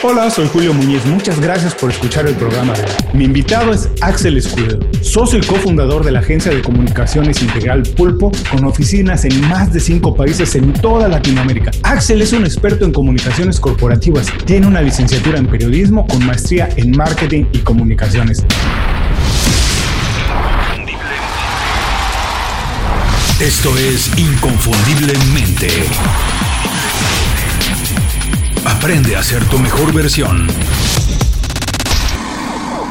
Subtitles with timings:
[0.00, 1.04] Hola, soy Julio Muñiz.
[1.06, 2.72] Muchas gracias por escuchar el programa.
[3.12, 8.30] Mi invitado es Axel Escudero, socio y cofundador de la agencia de comunicaciones integral Pulpo,
[8.48, 11.72] con oficinas en más de cinco países en toda Latinoamérica.
[11.82, 14.28] Axel es un experto en comunicaciones corporativas.
[14.44, 18.44] Tiene una licenciatura en periodismo con maestría en marketing y comunicaciones.
[23.40, 26.37] Esto es Inconfundiblemente.
[28.64, 30.46] Aprende a ser tu mejor versión.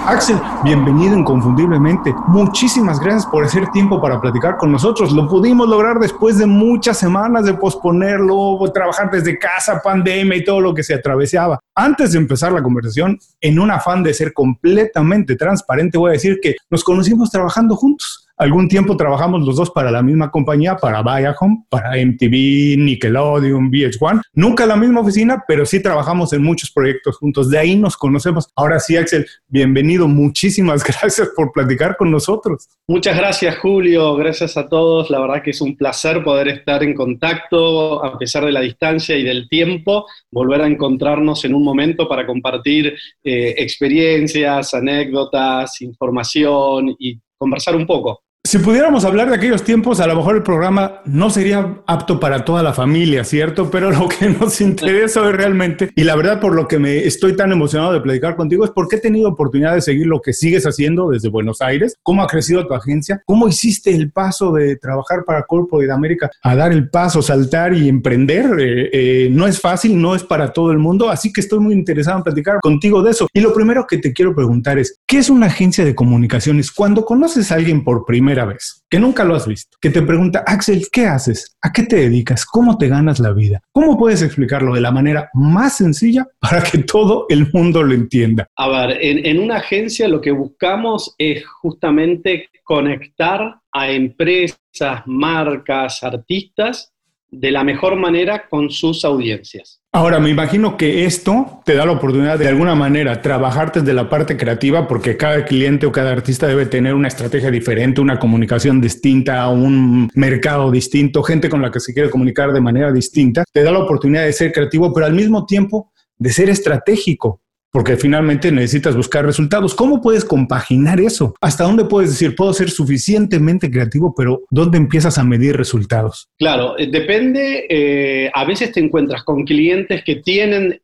[0.05, 2.13] Axel, bienvenido inconfundiblemente.
[2.27, 5.11] Muchísimas gracias por hacer tiempo para platicar con nosotros.
[5.11, 10.61] Lo pudimos lograr después de muchas semanas de posponerlo, trabajar desde casa, pandemia y todo
[10.61, 11.59] lo que se atravesaba.
[11.75, 16.39] Antes de empezar la conversación, en un afán de ser completamente transparente, voy a decir
[16.41, 21.01] que nos conocimos trabajando juntos algún tiempo trabajamos los dos para la misma compañía, para
[21.01, 24.21] Viacom, para MTV, Nickelodeon, VH1.
[24.33, 27.49] Nunca la misma oficina, pero sí trabajamos en muchos proyectos juntos.
[27.49, 28.49] De ahí nos conocemos.
[28.55, 30.07] Ahora sí, Axel, bienvenido.
[30.07, 32.69] Muchísimas gracias por platicar con nosotros.
[32.87, 34.15] Muchas gracias, Julio.
[34.15, 35.09] Gracias a todos.
[35.09, 39.17] La verdad que es un placer poder estar en contacto a pesar de la distancia
[39.17, 46.95] y del tiempo, volver a encontrarnos en un momento para compartir eh, experiencias, anécdotas, información
[46.99, 48.26] y conversar un poco.
[48.47, 52.45] Si pudiéramos hablar de aquellos tiempos, a lo mejor el programa no sería apto para
[52.45, 53.69] toda la familia, ¿cierto?
[53.69, 57.51] Pero lo que nos interesa realmente, y la verdad por lo que me estoy tan
[57.51, 61.09] emocionado de platicar contigo, es porque he tenido oportunidad de seguir lo que sigues haciendo
[61.09, 65.43] desde Buenos Aires, cómo ha crecido tu agencia, cómo hiciste el paso de trabajar para
[65.43, 68.45] Corpo de América a dar el paso, saltar y emprender.
[68.61, 71.73] Eh, eh, no es fácil, no es para todo el mundo, así que estoy muy
[71.73, 73.27] interesado en platicar contigo de eso.
[73.33, 76.71] Y lo primero que te quiero preguntar es, ¿qué es una agencia de comunicaciones?
[76.71, 80.43] Cuando conoces a alguien por primera vez, que nunca lo has visto, que te pregunta,
[80.45, 81.57] Axel, ¿qué haces?
[81.61, 82.45] ¿A qué te dedicas?
[82.45, 83.61] ¿Cómo te ganas la vida?
[83.71, 88.47] ¿Cómo puedes explicarlo de la manera más sencilla para que todo el mundo lo entienda?
[88.55, 94.57] A ver, en, en una agencia lo que buscamos es justamente conectar a empresas,
[95.05, 96.93] marcas, artistas
[97.29, 99.81] de la mejor manera con sus audiencias.
[99.91, 104.09] Ahora, me imagino que esto te da la oportunidad de, alguna manera trabajar desde la
[104.09, 108.79] parte creativa porque cada cliente o cada artista debe tener una estrategia diferente, una comunicación
[108.79, 113.43] distinta, un mercado distinto, gente con la que se quiere comunicar de manera distinta.
[113.51, 117.41] Te da la oportunidad de ser creativo, pero al mismo tiempo de ser estratégico
[117.77, 119.75] porque finalmente necesitas buscar resultados.
[119.75, 121.35] ¿Cómo puedes compaginar eso?
[121.39, 126.27] ¿Hasta dónde puedes decir, puedo ser suficientemente creativo, pero dónde empiezas a medir resultados?
[126.39, 130.81] Claro, eh, depende, eh, a veces te encuentras con clientes que tienen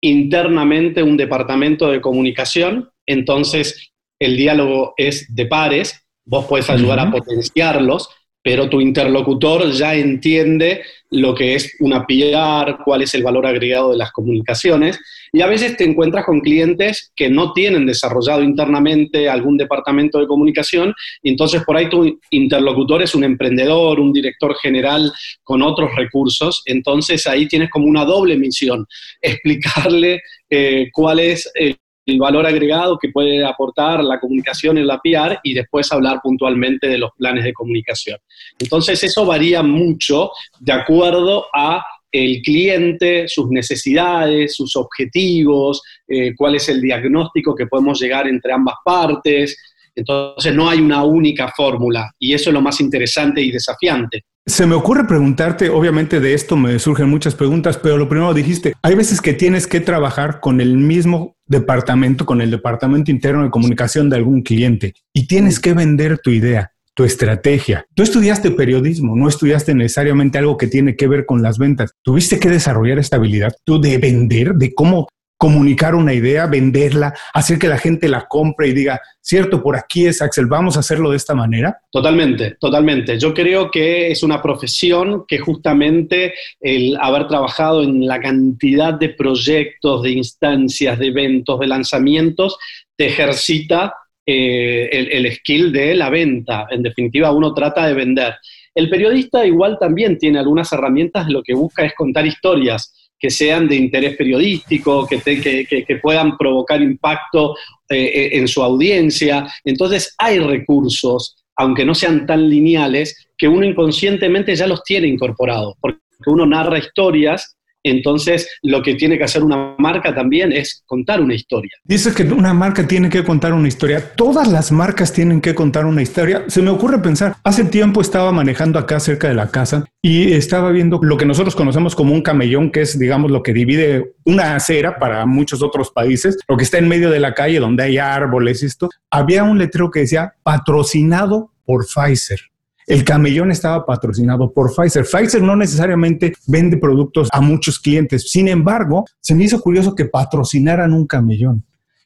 [0.00, 3.90] internamente un departamento de comunicación, entonces
[4.20, 8.08] el diálogo es de pares, vos puedes ayudar a potenciarlos,
[8.46, 13.90] pero tu interlocutor ya entiende lo que es una PR, cuál es el valor agregado
[13.90, 15.00] de las comunicaciones,
[15.32, 20.28] y a veces te encuentras con clientes que no tienen desarrollado internamente algún departamento de
[20.28, 25.12] comunicación, y entonces por ahí tu interlocutor es un emprendedor, un director general
[25.42, 28.86] con otros recursos, entonces ahí tienes como una doble misión,
[29.20, 35.00] explicarle eh, cuál es el el valor agregado que puede aportar la comunicación en la
[35.00, 38.18] PR y después hablar puntualmente de los planes de comunicación.
[38.58, 40.30] Entonces eso varía mucho
[40.60, 47.66] de acuerdo a el cliente, sus necesidades, sus objetivos, eh, cuál es el diagnóstico que
[47.66, 49.56] podemos llegar entre ambas partes.
[49.94, 54.24] Entonces no hay una única fórmula y eso es lo más interesante y desafiante.
[54.48, 58.74] Se me ocurre preguntarte, obviamente de esto me surgen muchas preguntas, pero lo primero dijiste,
[58.80, 63.50] hay veces que tienes que trabajar con el mismo departamento, con el departamento interno de
[63.50, 67.86] comunicación de algún cliente y tienes que vender tu idea tu estrategia.
[67.94, 71.92] Tú estudiaste periodismo, no estudiaste necesariamente algo que tiene que ver con las ventas.
[72.02, 75.06] Tuviste que desarrollar esta habilidad tú de vender, de cómo
[75.36, 80.06] comunicar una idea, venderla, hacer que la gente la compre y diga, cierto, por aquí
[80.06, 81.78] es Axel, vamos a hacerlo de esta manera?
[81.90, 83.18] Totalmente, totalmente.
[83.18, 89.10] Yo creo que es una profesión que justamente el haber trabajado en la cantidad de
[89.10, 92.56] proyectos, de instancias, de eventos, de lanzamientos,
[92.96, 93.94] te ejercita
[94.24, 96.66] eh, el, el skill de la venta.
[96.70, 98.34] En definitiva, uno trata de vender.
[98.74, 103.68] El periodista igual también tiene algunas herramientas, lo que busca es contar historias que sean
[103.68, 107.56] de interés periodístico, que, que, puedan provocar impacto
[107.88, 109.46] eh, eh, en su audiencia.
[109.64, 115.74] Entonces hay recursos, aunque no sean tan lineales, que uno inconscientemente ya los tiene incorporados,
[115.80, 117.56] porque uno narra historias
[117.90, 121.72] entonces lo que tiene que hacer una marca también es contar una historia.
[121.84, 124.12] Dices que una marca tiene que contar una historia.
[124.16, 126.44] Todas las marcas tienen que contar una historia.
[126.48, 130.70] Se me ocurre pensar, hace tiempo estaba manejando acá cerca de la casa y estaba
[130.70, 134.56] viendo lo que nosotros conocemos como un camellón, que es, digamos, lo que divide una
[134.56, 137.98] acera para muchos otros países, lo que está en medio de la calle donde hay
[137.98, 138.88] árboles y esto.
[139.10, 142.40] Había un letrero que decía patrocinado por Pfizer.
[142.86, 145.04] El camellón estaba patrocinado por Pfizer.
[145.04, 148.30] Pfizer no necesariamente vende productos a muchos clientes.
[148.30, 151.64] Sin embargo, se me hizo curioso que patrocinaran un camellón.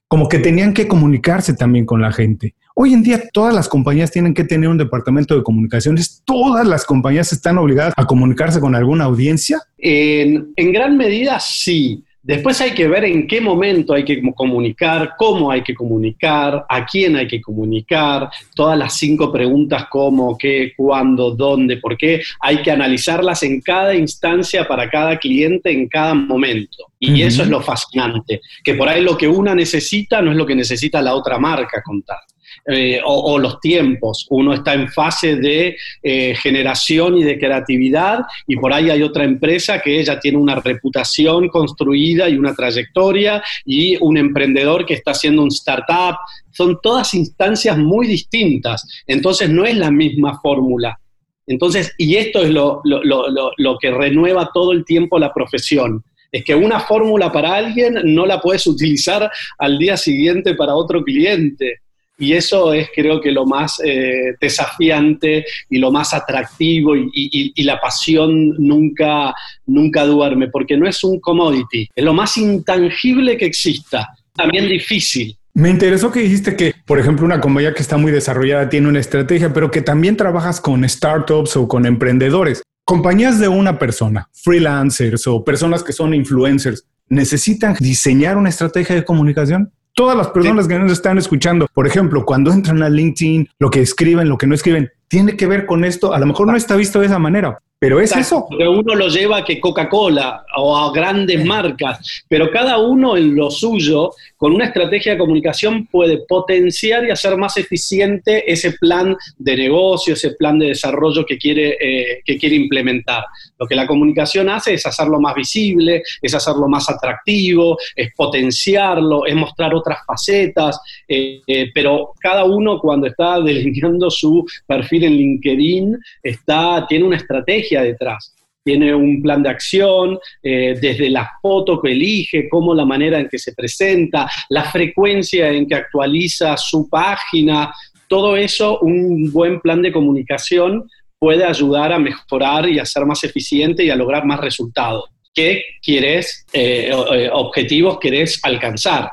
[0.08, 2.54] Como que tenían que comunicarse también con la gente.
[2.74, 6.22] Hoy en día todas las compañías tienen que tener un departamento de comunicaciones.
[6.24, 9.60] Todas las compañías están obligadas a comunicarse con alguna audiencia.
[9.76, 12.04] En, en gran medida sí.
[12.22, 16.84] Después hay que ver en qué momento hay que comunicar, cómo hay que comunicar, a
[16.84, 22.60] quién hay que comunicar, todas las cinco preguntas cómo, qué, cuándo, dónde, por qué, hay
[22.60, 26.86] que analizarlas en cada instancia para cada cliente en cada momento.
[26.98, 30.44] Y eso es lo fascinante, que por ahí lo que una necesita no es lo
[30.44, 32.18] que necesita la otra marca contar.
[32.66, 34.26] Eh, o, los tiempos.
[34.28, 39.24] Uno está en fase de eh, generación y de creatividad y por ahí hay otra
[39.24, 45.12] empresa que ya tiene una reputación construida y una trayectoria y un emprendedor que está
[45.12, 46.16] haciendo un startup.
[46.50, 48.86] Son todas instancias muy distintas.
[49.06, 51.00] Entonces no es la misma fórmula.
[51.46, 56.54] Entonces, y esto es lo, lo que renueva todo el tiempo la profesión es que
[56.54, 61.80] una fórmula para alguien no la puedes utilizar al día siguiente para otro cliente.
[62.20, 67.80] Y eso es creo que lo más eh, desafiante y lo más atractivo y, la
[67.80, 69.32] pasión nunca,
[69.66, 75.36] nunca duerme, porque no es un commodity, es lo más intangible que exista, también difícil.
[75.54, 79.00] Me interesó que dijiste que, por ejemplo, una compañía que está muy desarrollada tiene una
[79.00, 82.62] estrategia, pero que también trabajas con startups o con emprendedores.
[82.84, 89.04] Compañías de una persona, freelancers o personas que son influencers, ¿necesitan diseñar una estrategia de
[89.04, 89.72] comunicación?
[89.94, 93.80] Todas las personas que nos están escuchando, por ejemplo, cuando entran a LinkedIn, lo que
[93.80, 96.14] escriben, lo que no escriben, tiene que ver con esto.
[96.14, 98.46] A lo mejor no está visto de esa manera, pero es eso.
[98.56, 103.34] Que uno lo lleva a que Coca-Cola o a grandes marcas, pero cada uno en
[103.34, 109.14] lo suyo, con una estrategia de comunicación, puede potenciar y hacer más eficiente ese plan
[109.36, 113.22] de negocio, ese plan de desarrollo que quiere, eh, que quiere implementar.
[113.58, 119.26] Lo que la comunicación hace es hacerlo más visible, es hacerlo más atractivo, es potenciarlo,
[119.26, 125.16] es mostrar otras facetas, eh, eh, pero cada uno cuando está delineando su perfil en
[125.16, 128.34] LinkedIn, está, tiene una estrategia detrás.
[128.62, 133.28] Tiene un plan de acción, eh, desde la foto que elige, cómo la manera en
[133.28, 137.72] que se presenta, la frecuencia en que actualiza su página,
[138.06, 143.22] todo eso, un buen plan de comunicación puede ayudar a mejorar y a ser más
[143.24, 145.04] eficiente y a lograr más resultados.
[145.32, 149.10] ¿Qué quieres, eh, eh, objetivos querés alcanzar?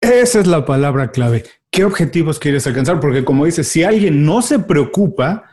[0.00, 1.42] Esa es la palabra clave.
[1.70, 3.00] ¿Qué objetivos quieres alcanzar?
[3.00, 5.44] Porque como dices, si alguien no se preocupa,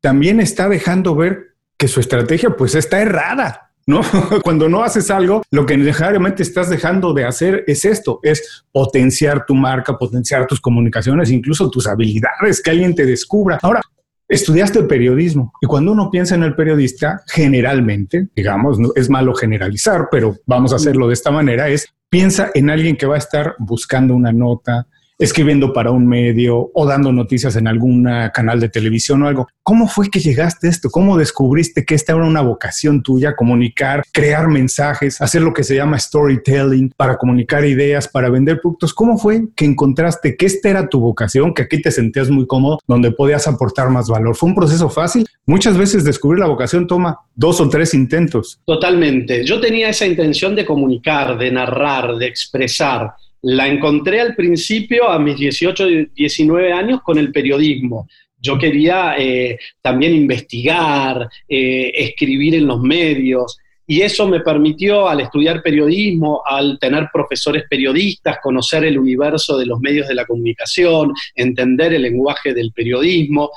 [0.00, 3.70] también está dejando ver que su estrategia pues está errada.
[3.86, 4.02] ¿no?
[4.44, 9.46] Cuando no haces algo, lo que necesariamente estás dejando de hacer es esto, es potenciar
[9.46, 13.58] tu marca, potenciar tus comunicaciones, incluso tus habilidades, que alguien te descubra.
[13.62, 13.80] Ahora,
[14.28, 20.36] estudiaste periodismo y cuando uno piensa en el periodista, generalmente, digamos, es malo generalizar, pero
[20.44, 24.14] vamos a hacerlo de esta manera, es piensa en alguien que va a estar buscando
[24.14, 24.86] una nota,
[25.18, 29.48] escribiendo para un medio o dando noticias en algún canal de televisión o algo.
[29.62, 30.90] ¿Cómo fue que llegaste a esto?
[30.90, 35.74] ¿Cómo descubriste que esta era una vocación tuya, comunicar, crear mensajes, hacer lo que se
[35.74, 38.94] llama storytelling para comunicar ideas, para vender productos?
[38.94, 42.78] ¿Cómo fue que encontraste que esta era tu vocación, que aquí te sentías muy cómodo,
[42.86, 44.36] donde podías aportar más valor?
[44.36, 45.26] ¿Fue un proceso fácil?
[45.44, 48.60] Muchas veces descubrir la vocación toma dos o tres intentos.
[48.64, 49.44] Totalmente.
[49.44, 55.18] Yo tenía esa intención de comunicar, de narrar, de expresar la encontré al principio, a
[55.18, 58.08] mis 18, 19 años, con el periodismo.
[58.40, 63.58] Yo quería eh, también investigar, eh, escribir en los medios,
[63.90, 69.64] y eso me permitió, al estudiar periodismo, al tener profesores periodistas, conocer el universo de
[69.64, 73.50] los medios de la comunicación, entender el lenguaje del periodismo.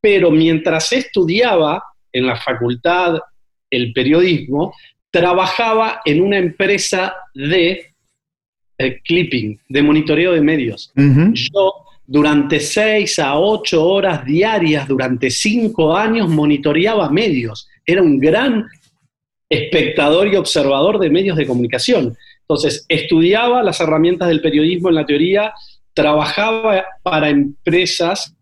[0.00, 3.18] Pero mientras estudiaba en la facultad
[3.68, 4.74] el periodismo,
[5.10, 7.95] trabajaba en una empresa de
[8.78, 10.92] el clipping, de monitoreo de medios.
[10.94, 11.72] Yo
[12.06, 17.68] durante seis a ocho horas diarias, durante cinco años, monitoreaba medios.
[17.84, 18.66] Era un gran
[19.48, 22.16] espectador y observador de medios de comunicación.
[22.42, 25.52] Entonces, estudiaba las herramientas del periodismo en la teoría,
[25.94, 28.36] trabajaba para empresas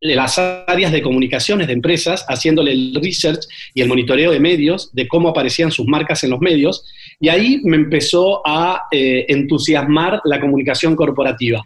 [0.00, 5.08] las áreas de comunicaciones de empresas, haciéndole el research y el monitoreo de medios, de
[5.08, 6.84] cómo aparecían sus marcas en los medios,
[7.24, 11.62] y ahí me empezó a eh, entusiasmar la comunicación corporativa.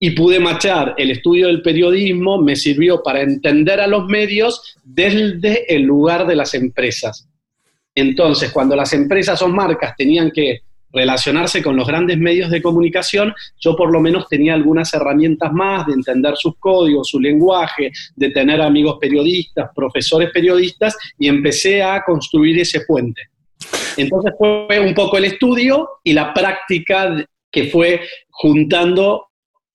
[0.00, 5.66] Y pude machar el estudio del periodismo, me sirvió para entender a los medios desde
[5.76, 7.28] el lugar de las empresas.
[7.94, 10.60] Entonces, cuando las empresas o marcas tenían que
[10.90, 15.86] relacionarse con los grandes medios de comunicación, yo por lo menos tenía algunas herramientas más
[15.86, 22.02] de entender sus códigos, su lenguaje, de tener amigos periodistas, profesores periodistas, y empecé a
[22.02, 23.31] construir ese puente.
[23.96, 29.26] Entonces fue un poco el estudio y la práctica que fue juntando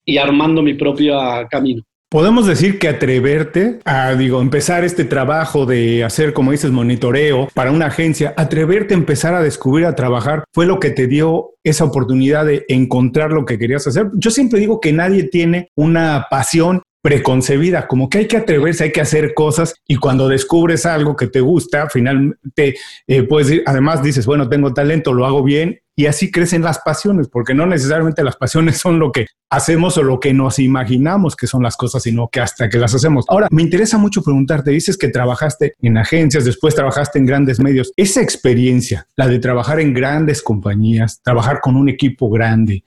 [0.06, 1.18] y armando mi propio
[1.50, 1.84] camino.
[2.10, 7.74] Podemos decir que atreverte a, digo, empezar este trabajo de hacer, como dices, monitoreo para
[7.74, 11.84] una agencia, atreverte a empezar a descubrir, a trabajar, fue lo que te dio esa
[11.84, 14.06] oportunidad de encontrar lo que querías hacer.
[14.14, 18.92] Yo siempre digo que nadie tiene una pasión preconcebida, como que hay que atreverse, hay
[18.92, 22.76] que hacer cosas y cuando descubres algo que te gusta, finalmente,
[23.08, 27.28] eh, pues además dices, bueno, tengo talento, lo hago bien y así crecen las pasiones,
[27.28, 31.48] porque no necesariamente las pasiones son lo que hacemos o lo que nos imaginamos que
[31.48, 33.26] son las cosas, sino que hasta que las hacemos.
[33.30, 37.92] Ahora, me interesa mucho preguntarte, dices que trabajaste en agencias, después trabajaste en grandes medios.
[37.98, 42.84] Esa experiencia, la de trabajar en grandes compañías, trabajar con un equipo grande,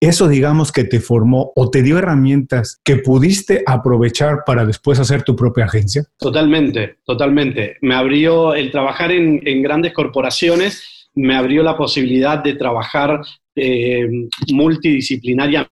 [0.00, 5.22] eso digamos que te formó o te dio herramientas que pudiste aprovechar para después hacer
[5.22, 6.04] tu propia agencia?
[6.18, 7.76] Totalmente, totalmente.
[7.80, 13.20] Me abrió el trabajar en, grandes corporaciones me abrió la posibilidad de trabajar
[13.54, 14.08] eh,
[14.52, 15.70] multidisciplinariamente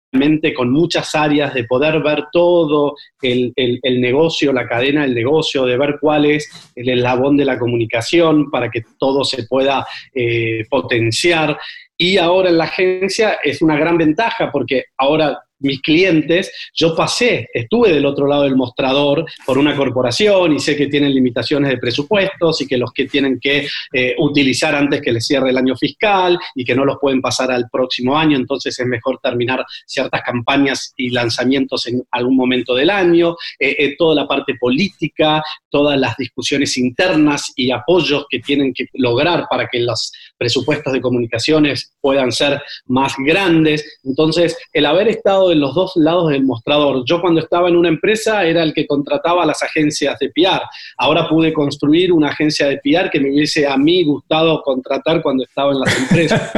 [0.55, 3.53] con muchas áreas, de poder ver todo el,
[3.99, 8.69] negocio, la cadena del negocio, de ver cuál es el eslabón de la comunicación para
[8.69, 11.57] que todo se pueda eh, potenciar.
[11.97, 17.49] Y ahora en la agencia es una gran ventaja porque ahora mis clientes, yo pasé,
[17.53, 21.77] estuve del otro lado del mostrador por una corporación y sé que tienen limitaciones de
[21.77, 25.75] presupuestos y que los que tienen que eh, utilizar antes que les cierre el año
[25.75, 30.21] fiscal y que no los pueden pasar al próximo año, entonces es mejor terminar ciertas
[30.21, 35.99] campañas y lanzamientos en algún momento del año, eh, eh, toda la parte política, todas
[35.99, 41.93] las discusiones internas y apoyos que tienen que lograr para que los presupuestos de comunicaciones
[42.01, 43.99] puedan ser más grandes.
[44.03, 47.03] Entonces, el haber estado en los dos lados del mostrador.
[47.05, 50.63] Yo cuando estaba en una empresa era el que contrataba a las agencias de PR.
[50.97, 55.43] Ahora pude construir una agencia de PR que me hubiese a mí gustado contratar cuando
[55.43, 56.51] estaba en las empresas.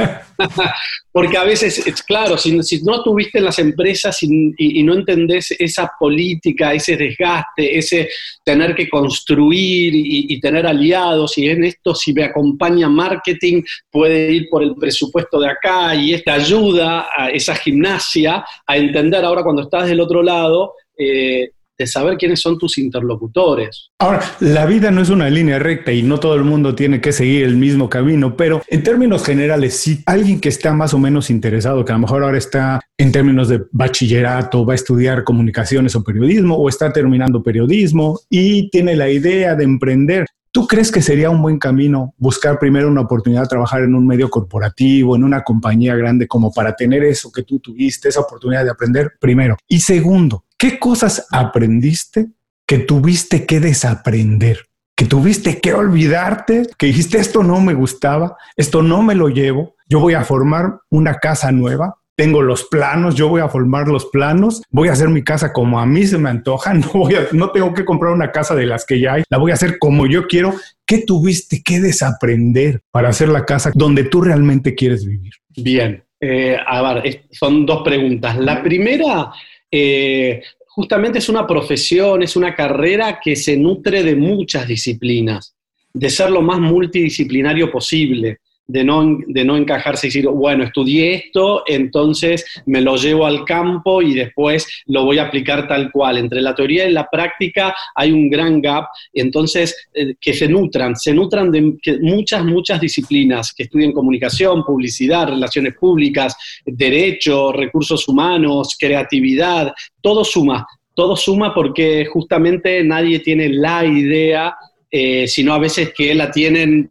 [1.12, 5.90] Porque a veces, es claro, si, no estuviste en las empresas y, no entendés esa
[5.98, 8.08] política, ese desgaste, ese
[8.44, 14.32] tener que construir y, y tener aliados, y en esto si me acompaña marketing, puede
[14.32, 19.42] ir por el presupuesto de acá y esta ayuda a esa gimnasia a entender ahora
[19.42, 23.90] cuando estás del otro lado, eh, de saber quiénes son tus interlocutores.
[23.98, 27.10] Ahora, la vida no es una línea recta y no todo el mundo tiene que
[27.10, 31.30] seguir el mismo camino, pero en términos generales, si alguien que está más o menos
[31.30, 35.96] interesado, que a lo mejor ahora está en términos de bachillerato, va a estudiar comunicaciones
[35.96, 41.00] o periodismo, o está terminando periodismo y tiene la idea de emprender, ¿Tú crees que
[41.00, 45.22] sería un buen camino buscar primero una oportunidad de trabajar en un medio corporativo, en
[45.22, 49.56] una compañía grande, como para tener eso que tú tuviste, esa oportunidad de aprender primero?
[49.68, 52.28] Y segundo, ¿qué cosas aprendiste
[52.66, 54.66] que tuviste que desaprender?
[54.94, 59.74] Que tuviste que olvidarte, que dijiste esto no me gustaba, esto no me lo llevo,
[59.88, 64.04] yo voy a formar una casa nueva, tengo los planos, yo voy a formar los
[64.06, 67.26] planos, voy a hacer mi casa como a mí se me antoja, no, voy a,
[67.32, 69.78] no tengo que comprar una casa de las que ya hay, la voy a hacer
[69.78, 70.52] como yo quiero.
[70.84, 75.32] ¿Qué tuviste que desaprender para hacer la casa donde tú realmente quieres vivir?
[75.56, 78.36] Bien, eh, a ver, son dos preguntas.
[78.36, 79.32] La primera,
[79.70, 85.54] eh, justamente es una profesión, es una carrera que se nutre de muchas disciplinas,
[85.92, 88.38] de ser lo más multidisciplinario posible
[88.70, 93.44] de no, de no encajarse y decir, bueno, estudié esto, entonces me lo llevo al
[93.44, 96.18] campo y después lo voy a aplicar tal cual.
[96.18, 100.94] Entre la teoría y la práctica hay un gran gap, entonces eh, que se nutran,
[100.94, 108.76] se nutran de muchas, muchas disciplinas, que estudien comunicación, publicidad, relaciones públicas, derecho, recursos humanos,
[108.78, 114.54] creatividad, todo suma, todo suma porque justamente nadie tiene la idea,
[114.90, 116.90] eh, sino a veces que la tienen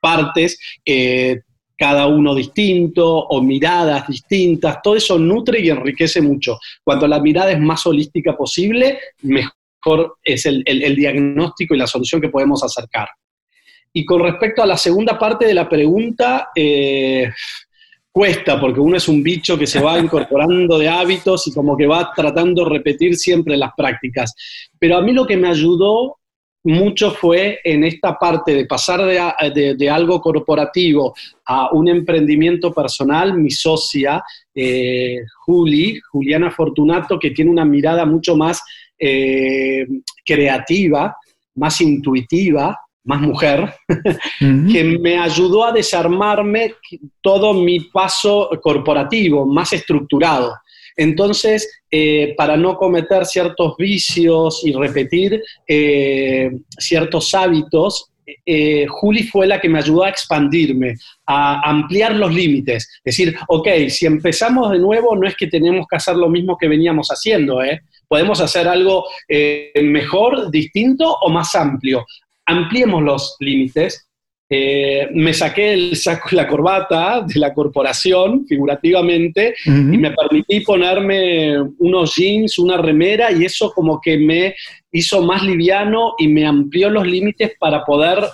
[0.00, 1.40] partes, eh,
[1.78, 6.58] cada uno distinto o miradas distintas, todo eso nutre y enriquece mucho.
[6.82, 10.64] Cuanto la mirada es más holística posible, mejor es el,
[10.96, 13.08] diagnóstico y la solución que podemos acercar.
[13.92, 17.30] Y con respecto a la segunda parte de la pregunta, eh,
[18.10, 21.86] cuesta porque uno es un bicho que se va incorporando de hábitos y como que
[21.86, 24.34] va tratando de repetir siempre las prácticas.
[24.80, 26.17] Pero a mí lo que me ayudó
[26.68, 31.14] mucho fue en esta parte de pasar de, algo corporativo
[31.46, 34.22] a un emprendimiento personal, mi socia,
[34.54, 38.62] eh, Juli, Juliana Fortunato, que tiene una mirada mucho más
[38.98, 39.86] eh,
[40.26, 41.16] creativa,
[41.54, 43.74] más intuitiva, más mujer,
[44.38, 46.74] que me ayudó a desarmarme
[47.22, 50.54] todo mi paso corporativo, más estructurado.
[50.98, 58.10] Entonces, eh, para no cometer ciertos vicios y repetir eh, ciertos hábitos,
[58.44, 62.88] eh, Juli fue la que me ayudó a expandirme, a ampliar los límites.
[63.04, 66.58] Es decir, ok, si empezamos de nuevo, no es que tenemos que hacer lo mismo
[66.58, 67.80] que veníamos haciendo, ¿eh?
[68.08, 69.04] Podemos hacer algo
[69.82, 72.06] mejor, distinto o más amplio.
[72.46, 74.07] Ampliemos los límites
[74.50, 80.60] eh, me saqué el saco y la corbata de la corporación, figurativamente, y me permití
[80.60, 84.54] ponerme unos jeans, una remera, y eso como que me
[84.90, 88.24] hizo más liviano y me amplió los límites para poder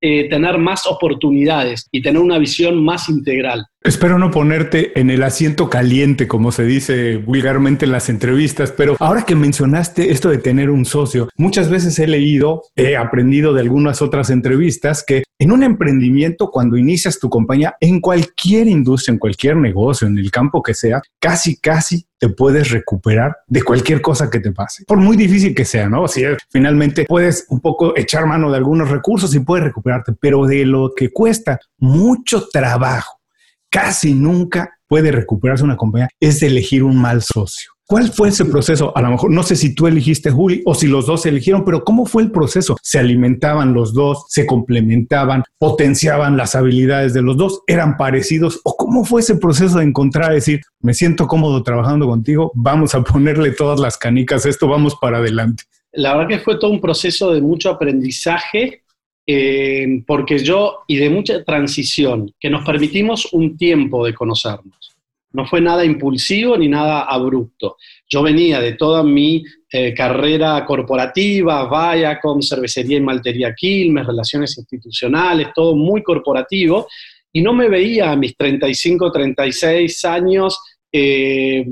[0.00, 3.64] eh, tener más oportunidades y tener una visión más integral.
[3.80, 8.96] Espero no ponerte en el asiento caliente, como se dice vulgarmente en las entrevistas, pero
[8.98, 13.60] ahora que mencionaste esto de tener un socio, muchas veces he leído, he aprendido de
[13.60, 19.20] algunas otras entrevistas que en un emprendimiento, cuando inicias tu compañía, en cualquier industria, en
[19.20, 24.28] cualquier negocio, en el campo que sea, casi, casi te puedes recuperar de cualquier cosa
[24.28, 26.08] que te pase, por muy difícil que sea, ¿no?
[26.08, 30.64] Si finalmente puedes un poco echar mano de algunos recursos y puedes recuperarte, pero de
[30.64, 33.17] lo que cuesta mucho trabajo,
[33.70, 37.72] casi nunca puede recuperarse una compañía, es elegir un mal socio.
[37.90, 38.94] ¿Cuál fue ese proceso?
[38.94, 41.84] A lo mejor no sé si tú elegiste Juli o si los dos eligieron, pero
[41.84, 42.76] ¿cómo fue el proceso?
[42.82, 44.26] ¿Se alimentaban los dos?
[44.28, 45.42] ¿Se complementaban?
[45.56, 47.62] ¿Potenciaban las habilidades de los dos?
[47.66, 48.60] ¿Eran parecidos?
[48.64, 53.02] ¿O cómo fue ese proceso de encontrar, decir, me siento cómodo trabajando contigo, vamos a
[53.02, 55.62] ponerle todas las canicas esto, vamos para adelante?
[55.92, 58.82] La verdad que fue todo un proceso de mucho aprendizaje
[59.30, 64.96] eh, porque yo, y de mucha transición, que nos permitimos un tiempo de conocernos.
[65.32, 67.76] No fue nada impulsivo ni nada abrupto.
[68.08, 75.48] Yo venía de toda mi eh, carrera corporativa, con cervecería y maltería Quilmes, relaciones institucionales,
[75.54, 76.86] todo muy corporativo,
[77.30, 80.58] y no me veía a mis 35, 36 años
[80.90, 81.66] eh,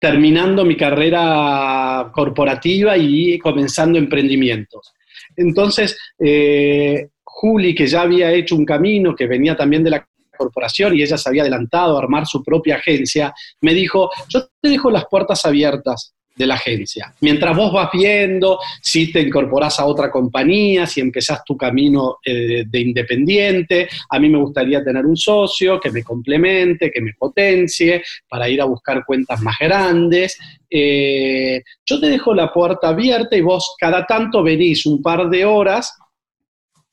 [0.00, 4.92] terminando mi carrera corporativa y comenzando emprendimientos.
[5.36, 10.96] Entonces, eh, Juli, que ya había hecho un camino, que venía también de la corporación
[10.96, 14.90] y ella se había adelantado a armar su propia agencia, me dijo, yo te dejo
[14.90, 17.14] las puertas abiertas de la agencia.
[17.20, 22.64] Mientras vos vas viendo si te incorporás a otra compañía, si empezás tu camino eh,
[22.66, 28.02] de independiente, a mí me gustaría tener un socio que me complemente, que me potencie
[28.28, 30.38] para ir a buscar cuentas más grandes.
[30.68, 35.44] Eh, yo te dejo la puerta abierta y vos cada tanto venís un par de
[35.44, 35.94] horas,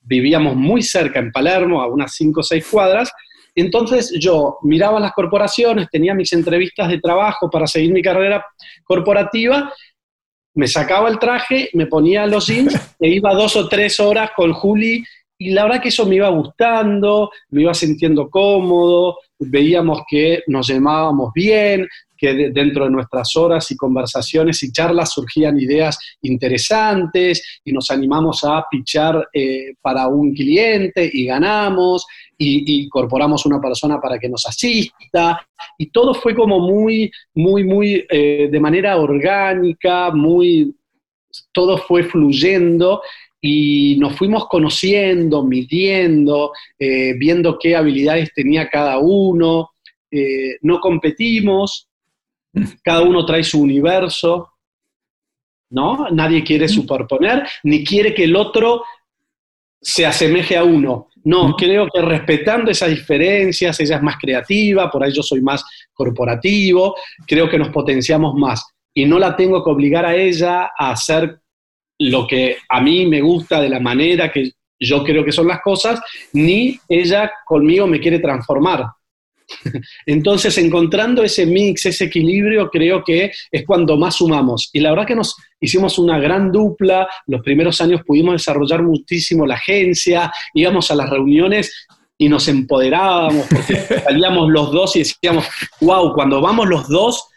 [0.02, 3.10] vivíamos muy cerca en Palermo, a unas 5 o 6 cuadras,
[3.60, 8.44] entonces yo miraba las corporaciones, tenía mis entrevistas de trabajo para seguir mi carrera
[8.84, 9.72] corporativa,
[10.54, 14.52] me sacaba el traje, me ponía los jeans e iba dos o tres horas con
[14.52, 15.04] Juli
[15.38, 20.68] y la verdad que eso me iba gustando, me iba sintiendo cómodo, veíamos que nos
[20.68, 21.88] llamábamos bien,
[22.20, 28.44] que dentro de nuestras horas y conversaciones y charlas surgían ideas interesantes y nos animamos
[28.44, 34.44] a pichar eh, para un cliente y ganamos y, incorporamos una persona para que nos
[34.44, 35.46] asista.
[35.78, 40.74] Y todo fue como muy, muy, muy eh, de manera orgánica, muy,
[41.52, 43.00] todo fue fluyendo
[43.40, 49.70] y nos fuimos conociendo, midiendo, eh, viendo qué habilidades tenía cada uno.
[50.62, 51.88] no competimos,
[52.82, 54.48] cada uno trae su universo,
[55.70, 56.08] ¿no?
[56.10, 58.82] Nadie quiere superponer, ni quiere que el otro
[59.80, 61.08] se asemeje a uno.
[61.22, 65.64] No, creo que respetando esas diferencias, ella es más creativa, por ahí yo soy más
[65.92, 68.64] corporativo, creo que nos potenciamos más.
[68.92, 71.40] Y no la tengo que obligar a ella a hacer
[72.00, 75.60] lo que a mí me gusta de la manera que yo creo que son las
[75.60, 76.00] cosas,
[76.32, 78.86] ni ella conmigo me quiere transformar.
[80.06, 84.70] Entonces, encontrando ese mix, ese equilibrio, creo que es cuando más sumamos.
[84.72, 89.44] Y la verdad que nos hicimos una gran dupla, los primeros años pudimos desarrollar muchísimo
[89.44, 91.86] la agencia, íbamos a las reuniones
[92.16, 95.46] y nos empoderábamos, porque salíamos los dos y decíamos,
[95.82, 97.29] wow, cuando vamos los dos,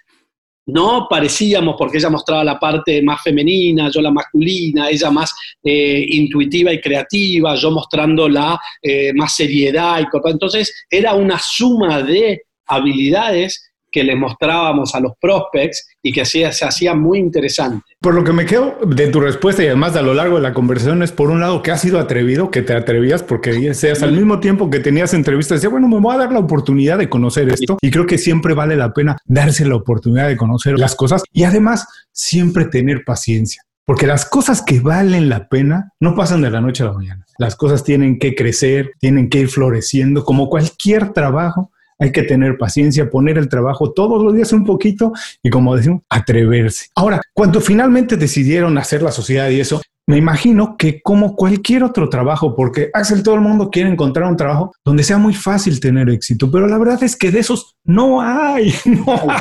[0.65, 6.05] no parecíamos, porque ella mostraba la parte más femenina, yo la masculina, ella más eh,
[6.09, 9.99] intuitiva y creativa, yo mostrando la eh, más seriedad.
[9.99, 16.25] Y, entonces era una suma de habilidades que le mostrábamos a los prospects y que
[16.25, 17.85] se hacía muy interesante.
[18.01, 20.53] Por lo que me quedo de tu respuesta y además a lo largo de la
[20.53, 24.11] conversación es por un lado que has sido atrevido, que te atrevías porque seas al
[24.11, 27.47] mismo tiempo que tenías entrevistas, decía, bueno, me voy a dar la oportunidad de conocer
[27.49, 31.23] esto y creo que siempre vale la pena darse la oportunidad de conocer las cosas
[31.31, 33.61] y además siempre tener paciencia.
[33.85, 37.25] Porque las cosas que valen la pena no pasan de la noche a la mañana.
[37.37, 41.69] Las cosas tienen que crecer, tienen que ir floreciendo, como cualquier trabajo
[42.03, 46.01] hay que tener paciencia, poner el trabajo todos los días un poquito y como decimos,
[46.09, 46.87] atreverse.
[46.95, 52.09] Ahora, cuando finalmente decidieron hacer la sociedad y eso, me imagino que como cualquier otro
[52.09, 56.09] trabajo, porque Axel, todo el mundo quiere encontrar un trabajo donde sea muy fácil tener
[56.09, 58.73] éxito, pero la verdad es que de esos no hay.
[58.85, 59.39] No hay.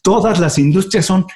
[0.00, 1.26] Todas las industrias son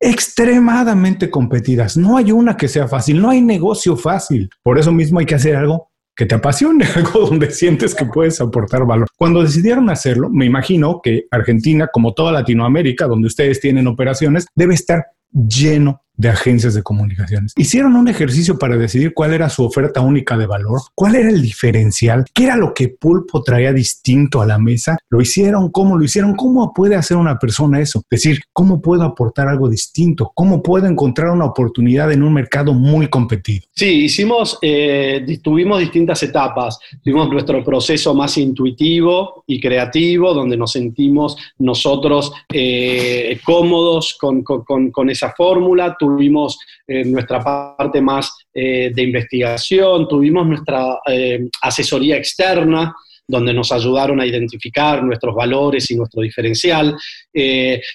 [0.00, 1.98] extremadamente competidas.
[1.98, 4.48] No hay una que sea fácil, no hay negocio fácil.
[4.62, 8.40] Por eso mismo hay que hacer algo que te apasione, algo donde sientes que puedes
[8.40, 9.08] aportar valor.
[9.16, 14.74] Cuando decidieron hacerlo, me imagino que Argentina, como toda Latinoamérica, donde ustedes tienen operaciones, debe
[14.74, 17.52] estar lleno de agencias de comunicaciones.
[17.56, 21.42] Hicieron un ejercicio para decidir cuál era su oferta única de valor, cuál era el
[21.42, 24.96] diferencial, qué era lo que Pulpo traía distinto a la mesa.
[25.08, 28.02] Lo hicieron, cómo lo hicieron, cómo puede hacer una persona eso.
[28.10, 32.74] Es decir, cómo puedo aportar algo distinto, cómo puedo encontrar una oportunidad en un mercado
[32.74, 33.66] muy competido.
[33.72, 36.78] Sí, hicimos, eh, tuvimos distintas etapas.
[37.02, 44.90] Tuvimos nuestro proceso más intuitivo y creativo, donde nos sentimos nosotros eh, cómodos con, con,
[44.90, 52.16] con esa fórmula tuvimos eh, nuestra parte más eh, de investigación, tuvimos nuestra eh, asesoría
[52.16, 52.94] externa,
[53.26, 56.94] donde nos ayudaron a identificar nuestros valores y nuestro diferencial.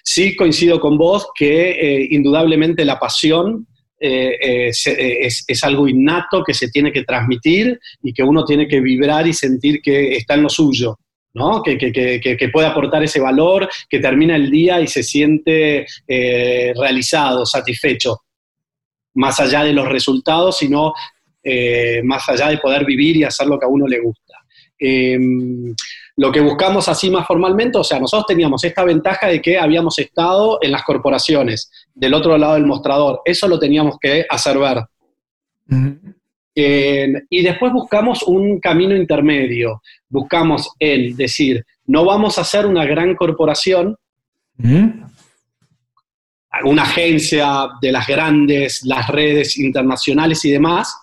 [0.04, 3.68] sí coincido con vos que indudablemente la pasión
[4.00, 4.88] es,
[5.48, 9.34] es, algo innato que se tiene que transmitir y que uno tiene que vibrar y
[9.34, 10.98] sentir que está en lo suyo.
[11.64, 18.18] Que, puede aportar ese valor, que termina el día y se siente eh, realizado, satisfecho,
[19.16, 20.94] más allá de los resultados, sino
[21.44, 24.36] eh, más allá de poder vivir y hacer lo que a uno le gusta.
[24.78, 25.76] Em,
[26.16, 29.98] lo que buscamos así más formalmente, o sea, nosotros teníamos esta ventaja de que habíamos
[30.00, 34.84] estado en las corporaciones, del otro lado del mostrador, eso lo teníamos que hacer ver
[37.30, 39.82] y después buscamos un camino intermedio.
[40.08, 43.96] Buscamos el decir, no vamos a ser una gran corporación,
[44.58, 45.04] ¿Mm?
[46.66, 50.96] una agencia de las grandes, las redes internacionales y demás,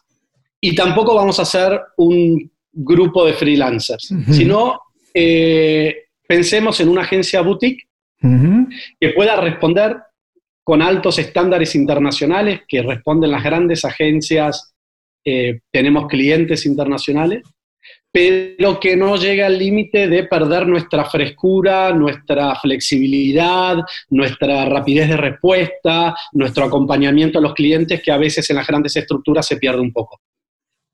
[0.60, 4.80] y tampoco vamos a ser un grupo de freelancers, sino
[5.14, 7.84] eh, pensemos en una agencia boutique
[9.00, 9.96] que pueda responder
[10.64, 14.74] con altos estándares internacionales que responden las grandes agencias
[15.28, 17.42] eh, tenemos clientes internacionales,
[18.12, 23.76] pero que no llegue al límite de perder nuestra frescura, nuestra flexibilidad,
[24.08, 28.94] nuestra rapidez de respuesta, nuestro acompañamiento a los clientes, que a veces en las grandes
[28.94, 30.20] estructuras se pierde un poco.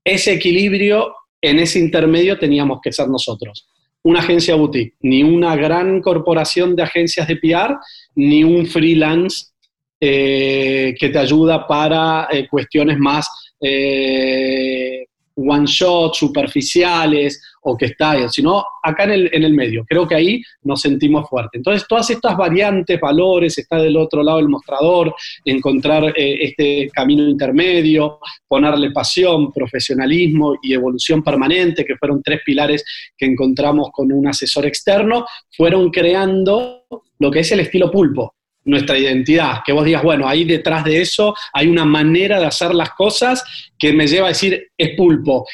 [0.03, 3.69] Ese equilibrio, en ese intermedio, teníamos que ser nosotros.
[4.03, 7.77] Una agencia boutique, ni una gran corporación de agencias de PR,
[8.15, 9.53] ni un freelance
[10.01, 13.29] eh, que te ayuda para eh, cuestiones más
[13.63, 19.85] eh, one shot, superficiales o que está, sino acá en el, en el medio.
[19.87, 21.59] Creo que ahí nos sentimos fuertes.
[21.59, 27.29] Entonces, todas estas variantes, valores, está del otro lado del mostrador, encontrar eh, este camino
[27.29, 32.85] intermedio, ponerle pasión, profesionalismo y evolución permanente, que fueron tres pilares
[33.17, 35.25] que encontramos con un asesor externo,
[35.57, 36.85] fueron creando
[37.19, 41.01] lo que es el estilo pulpo nuestra identidad, que vos digas, bueno, ahí detrás de
[41.01, 43.43] eso hay una manera de hacer las cosas
[43.79, 45.47] que me lleva a decir, es pulpo,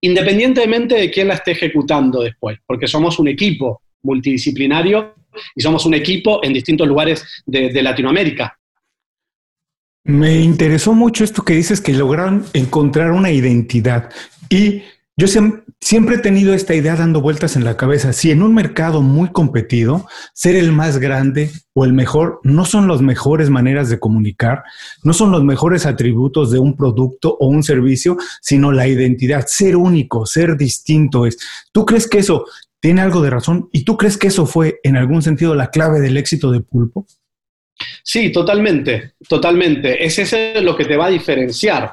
[0.00, 5.14] independientemente de quién la esté ejecutando después, porque somos un equipo multidisciplinario
[5.54, 8.58] y somos un equipo en distintos lugares de, Latinoamérica.
[10.04, 14.10] Me interesó mucho esto que dices que lograron encontrar una identidad
[14.48, 14.82] y
[15.18, 18.12] yo siempre he tenido esta idea dando vueltas en la cabeza.
[18.12, 22.86] Si en un mercado muy competido, ser el más grande o el mejor no son
[22.86, 24.62] las mejores maneras de comunicar,
[25.02, 29.74] no son los mejores atributos de un producto o un servicio, sino la identidad, ser
[29.74, 31.36] único, ser distinto es.
[31.72, 32.44] ¿Tú crees que eso
[32.78, 33.68] tiene algo de razón?
[33.72, 37.08] ¿Y tú crees que eso fue en algún sentido la clave del éxito de Pulpo?
[38.04, 40.04] Sí, totalmente, totalmente.
[40.04, 41.90] Es ese lo que te va a diferenciar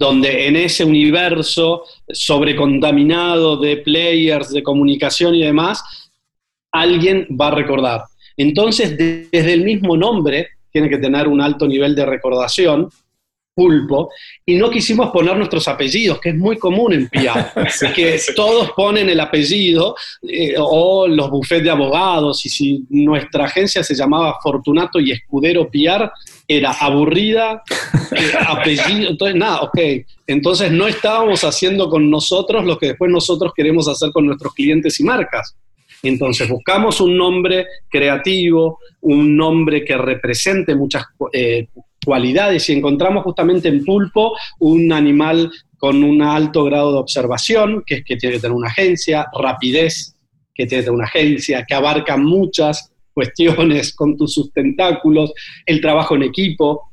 [0.00, 5.84] donde en ese universo sobrecontaminado de players, de comunicación y demás,
[6.72, 8.04] alguien va a recordar.
[8.34, 12.88] Entonces, desde el mismo nombre, tiene que tener un alto nivel de recordación,
[13.60, 14.08] pulpo,
[14.46, 17.52] y no quisimos poner nuestros apellidos, que es muy común en PIAR,
[17.94, 23.84] que todos ponen el apellido eh, o los bufetes de abogados, y si nuestra agencia
[23.84, 26.10] se llamaba Fortunato y Escudero PIAR,
[26.48, 27.62] era aburrida,
[28.12, 29.78] eh, apellido, entonces nada, ok,
[30.26, 34.98] entonces no estábamos haciendo con nosotros lo que después nosotros queremos hacer con nuestros clientes
[35.00, 35.54] y marcas.
[36.02, 41.68] Entonces buscamos un nombre creativo, un nombre que represente muchas eh,
[42.04, 47.96] cualidades y encontramos justamente en pulpo un animal con un alto grado de observación, que
[47.96, 50.14] es que tiene que tener una agencia, rapidez,
[50.54, 55.32] que tiene que tener una agencia, que abarca muchas cuestiones con tus sustentáculos,
[55.66, 56.90] el trabajo en equipo,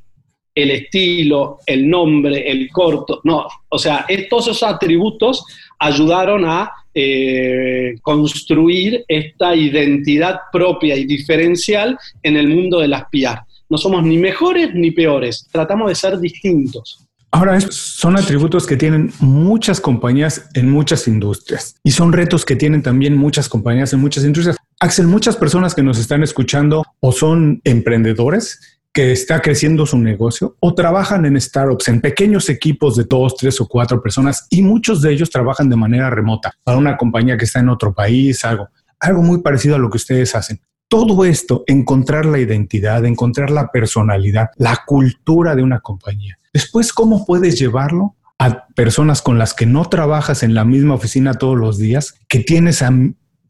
[0.56, 5.46] el estilo, el nombre, el corto, no, o sea, todos esos atributos
[5.78, 13.42] ayudaron a eh, construir esta identidad propia y diferencial en el mundo de las PR.
[13.70, 17.08] No somos ni mejores ni peores, tratamos de ser distintos.
[17.32, 22.82] Ahora, son atributos que tienen muchas compañías en muchas industrias y son retos que tienen
[22.82, 24.56] también muchas compañías en muchas industrias.
[24.80, 30.56] Axel, muchas personas que nos están escuchando o son emprendedores que está creciendo su negocio
[30.60, 35.02] o trabajan en startups, en pequeños equipos de dos, tres o cuatro personas y muchos
[35.02, 38.70] de ellos trabajan de manera remota para una compañía que está en otro país, algo,
[39.00, 40.62] algo muy parecido a lo que ustedes hacen.
[40.90, 46.38] Todo esto, encontrar la identidad, encontrar la personalidad, la cultura de una compañía.
[46.54, 51.34] Después, ¿cómo puedes llevarlo a personas con las que no trabajas en la misma oficina
[51.34, 52.92] todos los días, que tienes a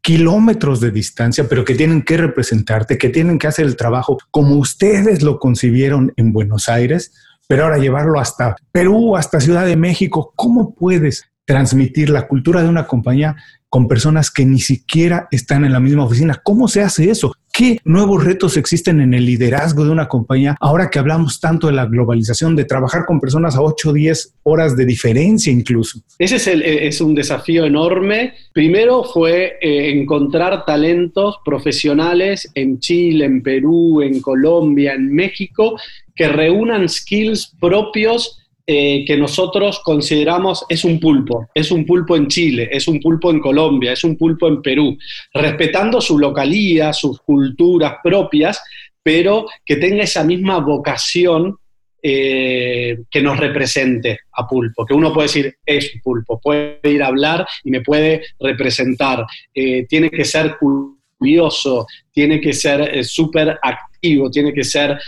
[0.00, 4.56] kilómetros de distancia, pero que tienen que representarte, que tienen que hacer el trabajo como
[4.56, 7.12] ustedes lo concibieron en Buenos Aires,
[7.46, 10.32] pero ahora llevarlo hasta Perú, hasta Ciudad de México.
[10.34, 13.36] ¿Cómo puedes transmitir la cultura de una compañía
[13.68, 16.40] con personas que ni siquiera están en la misma oficina.
[16.42, 17.34] ¿Cómo se hace eso?
[17.52, 21.72] ¿Qué nuevos retos existen en el liderazgo de una compañía ahora que hablamos tanto de
[21.72, 26.00] la globalización, de trabajar con personas a 8 o 10 horas de diferencia incluso?
[26.18, 28.34] Ese es, eh, un desafío enorme.
[28.52, 35.76] Primero fue eh, encontrar talentos profesionales en Chile, en Perú, en Colombia, en México,
[36.14, 41.48] que reúnan skills propios eh, que nosotros consideramos es un pulpo.
[41.54, 44.94] Es un pulpo en Chile, es un pulpo en Colombia, es un pulpo en Perú,
[45.32, 48.62] respetando su localía, sus culturas propias,
[49.02, 51.56] pero que tenga esa misma vocación
[52.02, 57.06] eh, que nos represente a pulpo, que uno puede decir es pulpo, puede ir a
[57.06, 63.87] hablar y me puede representar, eh, tiene que ser curioso, tiene que ser súper activo,
[64.30, 64.98] tiene que ser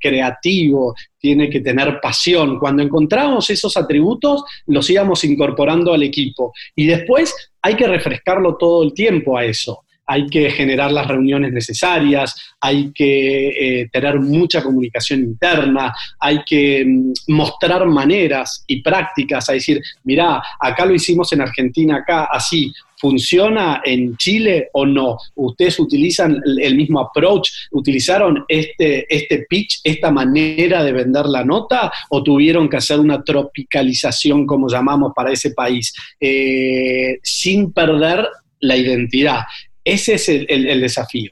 [0.00, 2.58] creativo, tiene que tener pasión.
[2.58, 6.52] Cuando encontramos esos atributos, los íbamos incorporando al equipo.
[6.74, 9.84] Y después hay que refrescarlo todo el tiempo a eso.
[10.06, 13.48] Hay que generar las reuniones necesarias, hay que
[13.82, 20.42] eh, tener mucha comunicación interna, hay que mm, mostrar maneras y prácticas, a decir, mirá,
[20.58, 25.16] acá lo hicimos en Argentina, acá así, ¿Funciona en Chile o no?
[25.34, 27.50] ¿Ustedes utilizan el mismo approach?
[27.70, 33.22] ¿Utilizaron este, este pitch, esta manera de vender la nota o tuvieron que hacer una
[33.22, 38.28] tropicalización, como llamamos, para ese país, eh, sin perder
[38.60, 39.40] la identidad?
[39.82, 41.30] Ese es el desafío.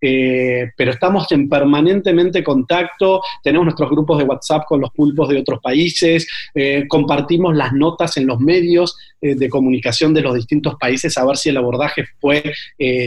[0.00, 5.38] Eh, pero estamos en permanentemente contacto, tenemos nuestros grupos de WhatsApp con los pulpos de
[5.38, 11.16] otros países, eh, compartimos las notas en los medios de comunicación de los distintos países
[11.16, 12.42] a ver si el abordaje fue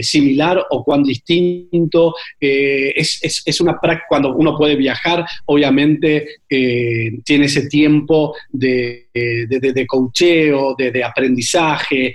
[0.02, 2.14] similar o cuán distinto.
[2.40, 9.86] Es, es, una práctica, cuando uno puede viajar, obviamente tiene ese tiempo de, de, de,
[9.86, 12.14] coacheo, de, aprendizaje,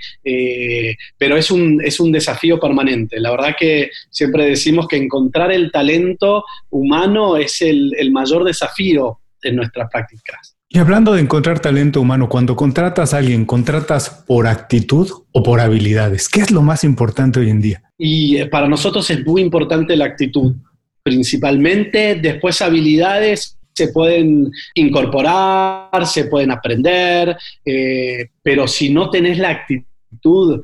[1.16, 3.20] pero es un, es un desafío permanente.
[3.20, 9.56] La verdad que siempre decimos que encontrar el talento humano es el, mayor desafío en
[9.56, 10.56] nuestras prácticas.
[10.74, 15.60] Y hablando de encontrar talento humano, cuando contratas a alguien, ¿contratas por actitud o por
[15.60, 16.30] habilidades?
[16.30, 17.82] ¿Qué es lo más importante hoy en día?
[17.98, 20.54] Y eh, para nosotros es muy importante la actitud,
[21.02, 22.14] principalmente.
[22.14, 30.62] Después habilidades se pueden incorporar, se pueden aprender, eh, pero si no tenés la actitud,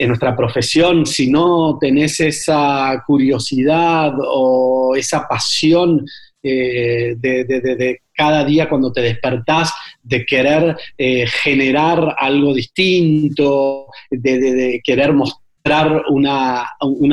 [0.00, 6.06] en nuestra profesión, si no tenés esa curiosidad o esa pasión
[6.42, 9.72] eh, de, cada día cuando te despertás,
[10.02, 16.66] de querer eh, generar algo distinto, de, querer mostrar una,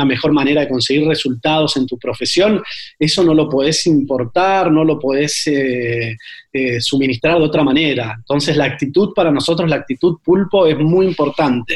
[0.06, 2.62] mejor manera de conseguir resultados en tu profesión,
[2.98, 6.16] eso no lo podés importar, no lo podés eh,
[6.80, 8.16] suministrar de otra manera.
[8.18, 11.76] Entonces la actitud para nosotros, la actitud pulpo es muy importante.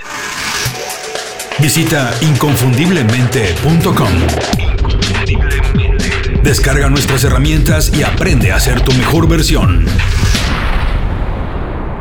[1.60, 4.70] Visita inconfundiblemente.com.
[6.43, 9.86] Descarga nuestras herramientas y aprende a ser tu mejor versión.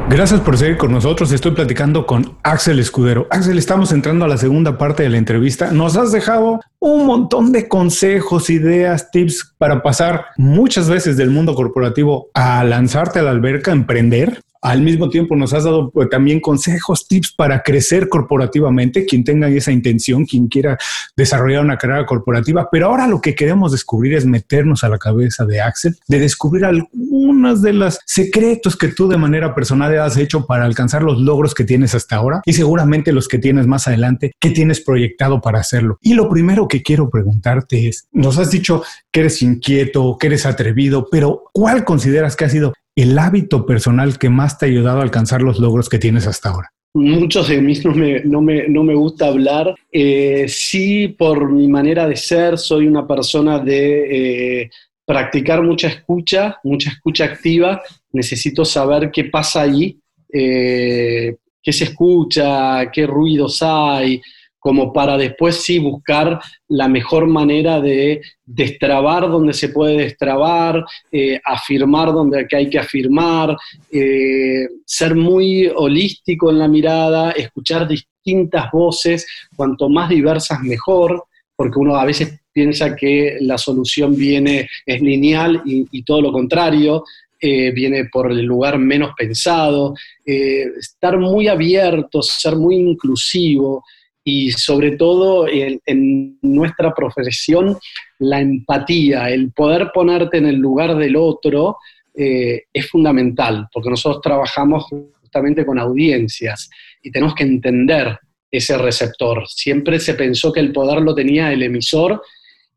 [0.09, 1.31] Gracias por seguir con nosotros.
[1.31, 3.27] Estoy platicando con Axel Escudero.
[3.31, 5.73] Axel, estamos entrando a la segunda parte de la entrevista.
[5.73, 11.55] Nos has dejado un montón de consejos, ideas, tips para pasar muchas veces del mundo
[11.55, 16.41] corporativo a lanzarte a la alberca, emprender al mismo tiempo nos has dado pues, también
[16.41, 20.79] consejos, tips para crecer corporativamente, quien tenga esa intención, quien quiera
[21.17, 22.69] desarrollar una carrera corporativa.
[22.71, 26.65] Pero ahora lo que queremos descubrir es meternos a la cabeza de Axel, de descubrir
[26.65, 31.55] algunas de los secretos que tú de manera personal has hecho para alcanzar los logros
[31.55, 35.61] que tienes hasta ahora y seguramente los que tienes más adelante, que tienes proyectado para
[35.61, 35.99] hacerlo.
[36.01, 40.47] Y lo primero que quiero preguntarte es, nos has dicho que eres inquieto, que eres
[40.47, 45.01] atrevido, pero ¿cuál consideras que ha sido el hábito personal que más te ha ayudado
[45.01, 46.73] a alcanzar los logros que tienes hasta ahora?
[46.93, 49.75] Muchos de mí no me, no me, no me gusta hablar.
[49.93, 54.71] Eh, sí, por mi manera de ser, soy una persona de eh,
[55.05, 57.81] practicar mucha escucha, mucha escucha activa.
[58.13, 60.01] Necesito saber qué pasa ahí,
[60.33, 64.21] eh, qué se escucha, qué ruidos hay,
[64.61, 71.41] como para después sí buscar la mejor manera de destrabar donde se puede destrabar, eh,
[71.43, 73.57] afirmar donde hay que afirmar,
[73.91, 81.25] eh, ser muy holístico en la mirada, escuchar distintas voces, cuanto más diversas mejor,
[81.57, 87.05] porque uno a veces piensa que la solución viene, es lineal y, todo lo contrario,
[87.41, 89.95] eh, viene por el lugar menos pensado,
[90.25, 93.85] estar muy abierto, ser muy inclusivo,
[94.25, 97.79] y sobre todo en, nuestra profesión,
[98.19, 101.79] la empatía, el poder ponerte en el lugar del otro
[102.15, 104.85] eh, es fundamental, porque nosotros trabajamos
[105.21, 106.69] justamente con audiencias
[107.03, 108.19] y tenemos que entender
[108.51, 109.45] ese receptor.
[109.47, 112.21] Siempre se pensó que el poder lo tenía el emisor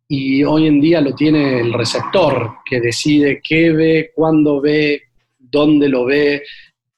[0.07, 5.01] y hoy en día lo tiene el receptor, que decide qué ve, cuándo ve,
[5.39, 6.43] dónde lo ve,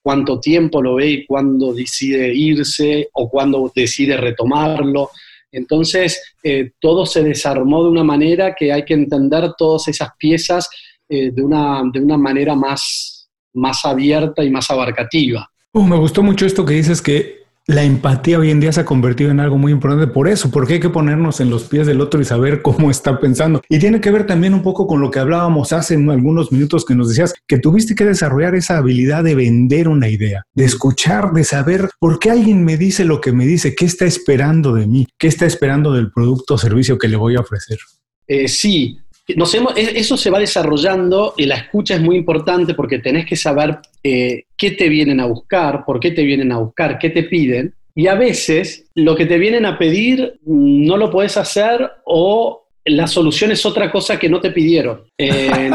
[0.05, 5.09] cuánto tiempo lo ve y cuándo decide irse o cuándo decide retomarlo.
[5.51, 10.69] Entonces, eh, todo se desarmó de una manera que hay que entender todas esas piezas
[11.09, 15.49] eh, de, una, de una manera más, más abierta y más abarcativa.
[15.71, 18.85] Oh, me gustó mucho esto que dices que la empatía hoy en día se ha
[18.85, 21.99] convertido en algo muy importante por eso, porque hay que ponernos en los pies del
[21.99, 23.61] otro y saber cómo está pensando.
[23.69, 26.93] Y tiene que ver también un poco con lo que hablábamos hace algunos minutos que
[26.93, 31.43] nos decías que tuviste que desarrollar esa habilidad de vender una idea, de escuchar, de
[31.43, 35.07] saber por qué alguien me dice lo que me dice, qué está esperando de mí,
[35.17, 37.79] qué está esperando del producto o servicio que le voy a ofrecer.
[38.27, 43.25] Eh, sí, e, eso se va desarrollando y la escucha es muy importante porque tenés
[43.25, 47.09] que saber eh, qué te vienen a buscar, por qué te vienen a buscar, qué
[47.09, 47.73] te piden.
[47.95, 52.67] Y a veces lo que te vienen a pedir mm, no lo puedes hacer o
[52.85, 55.01] la solución es otra cosa que no te pidieron.
[55.17, 55.71] Eh,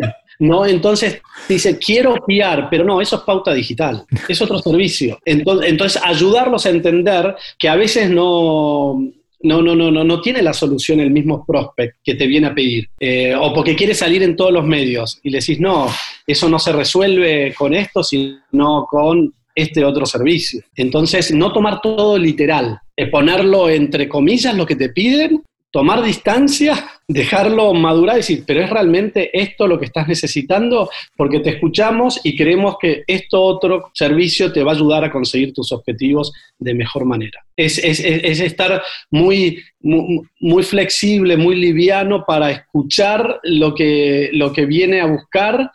[0.38, 0.66] ¿no?
[0.66, 5.18] Entonces dice, quiero fiar, pero no, eso es pauta digital, es otro servicio.
[5.24, 8.98] Entonces, entonces, ayudarlos a entender que a veces no,
[9.42, 12.54] no, no, no, no, no tiene la solución el mismo prospect que te viene a
[12.54, 12.88] pedir.
[12.98, 15.88] Eh, o porque quiere salir en todos los medios y le decís, no,
[16.26, 20.60] eso no se resuelve con esto, sino con este otro servicio.
[20.74, 22.78] Entonces, no tomar todo literal,
[23.10, 25.42] ponerlo entre comillas lo que te piden
[25.76, 31.40] tomar distancia, dejarlo madurar y decir, pero es realmente esto lo que estás necesitando, porque
[31.40, 35.72] te escuchamos y creemos que esto otro servicio te va a ayudar a conseguir tus
[35.72, 37.44] objetivos de mejor manera.
[37.54, 45.06] Es, estar muy, muy, flexible, muy liviano para escuchar lo que, lo que viene a
[45.06, 45.72] buscar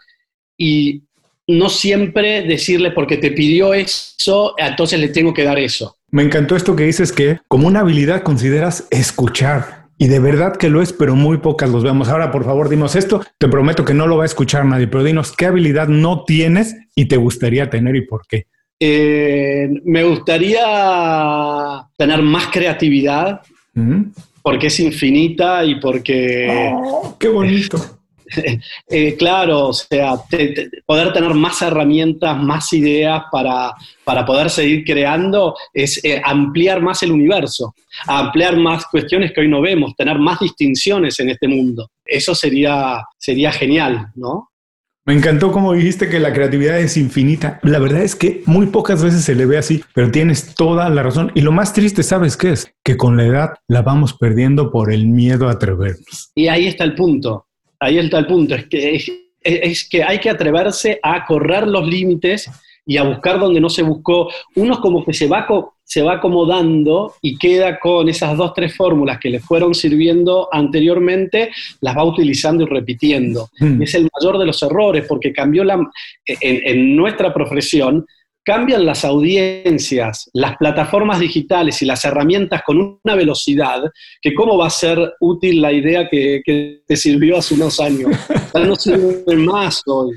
[0.58, 1.04] y
[1.46, 5.96] no siempre decirle porque te pidió eso, entonces le tengo que dar eso.
[6.10, 10.68] Me encantó esto que dices que como una habilidad consideras escuchar y de verdad que
[10.68, 12.10] lo es, pero muy pocas los vemos.
[12.10, 13.22] Ahora, por favor, dinos esto.
[13.38, 16.76] Te prometo que no lo va a escuchar nadie, pero dinos qué habilidad no tienes
[16.96, 18.48] y te gustaría tener y por qué.
[18.80, 20.60] Eh, me gustaría
[21.96, 23.42] tener más creatividad,
[24.42, 26.74] porque es infinita y porque...
[26.74, 27.78] Oh, ¡Qué bonito!
[28.89, 30.15] Eh, claro, o sea,
[30.86, 37.02] poder tener más herramientas, más ideas para, para poder seguir creando es eh, ampliar más
[37.04, 37.74] el universo,
[38.08, 41.89] ampliar más cuestiones que hoy no vemos, tener más distinciones en este mundo.
[42.06, 44.50] Eso sería, sería genial, ¿no?
[45.06, 47.60] Me encantó como dijiste que la creatividad es infinita.
[47.63, 51.02] La verdad es que muy pocas veces se le ve así, pero tienes toda la
[51.02, 51.32] razón.
[51.34, 52.72] Y lo más triste, ¿sabes qué es?
[52.84, 56.32] Que con la edad la vamos perdiendo por el miedo a atrevernos.
[56.36, 57.48] Y ahí está el punto
[57.82, 59.02] ahí está el punto, es que,
[59.41, 62.50] es, que hay que atreverse a correr los límites
[62.86, 64.29] y a buscar donde no se buscó.
[64.56, 65.48] Uno como que se va,
[65.84, 71.52] se va acomodando y queda con esas dos, tres fórmulas que le fueron sirviendo anteriormente,
[71.82, 73.50] las va utilizando y repitiendo.
[73.60, 73.82] Mm.
[73.82, 75.75] Es el mayor de los errores porque cambió la,
[76.25, 78.06] en, en nuestra profesión,
[78.44, 83.81] cambian las audiencias, las plataformas digitales y las herramientas con una velocidad
[84.21, 86.42] que cómo va a ser útil la idea que,
[86.85, 88.12] te sirvió hace unos años.
[88.54, 90.15] Ya no sirve más hoy.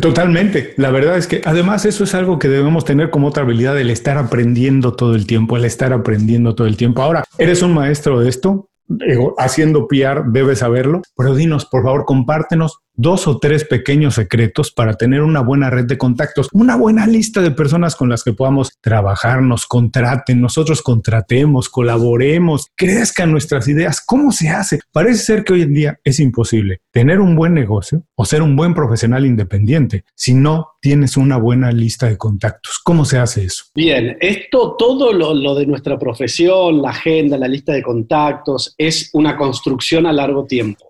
[0.00, 0.74] Totalmente.
[0.76, 3.90] La verdad es que además eso es algo que debemos tener como otra habilidad, el
[3.90, 7.00] estar aprendiendo todo el tiempo, el estar aprendiendo todo el tiempo.
[7.00, 8.70] Ahora, ¿eres un maestro de esto?
[9.38, 14.94] haciendo PR, debes saberlo, pero dinos, por favor, compártenos dos o tres pequeños secretos para
[14.94, 18.70] tener una buena red de contactos, una buena lista de personas con las que podamos
[18.80, 24.02] trabajar, nos contraten, nosotros contratemos, colaboremos, crezcan nuestras ideas.
[24.04, 24.80] ¿Cómo se hace?
[24.92, 28.56] Parece ser que hoy en día es imposible tener un buen negocio o ser un
[28.56, 32.80] buen profesional independiente si no tienes una buena lista de contactos.
[32.82, 33.64] ¿Cómo se hace eso?
[33.74, 39.36] Bien, esto, todo lo, de nuestra profesión, la agenda, la lista de contactos, es una
[39.36, 40.86] construcción a largo tiempo.